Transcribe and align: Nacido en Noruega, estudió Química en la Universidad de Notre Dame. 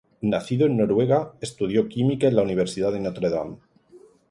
Nacido 0.23 0.65
en 0.65 0.77
Noruega, 0.77 1.33
estudió 1.41 1.87
Química 1.87 2.25
en 2.27 2.35
la 2.35 2.41
Universidad 2.41 2.91
de 2.91 3.01
Notre 3.01 3.29
Dame. 3.29 3.57